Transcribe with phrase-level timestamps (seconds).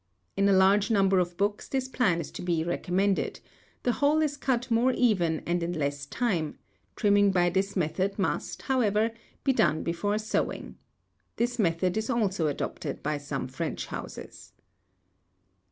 [0.35, 3.39] In a large number of books this plan is to be recommended;
[3.83, 6.57] the whole is cut more even and in less time;
[6.95, 9.11] trimming by this method must, however,
[9.43, 10.75] be done before sewing.
[11.35, 14.53] This method is also adopted by some French houses.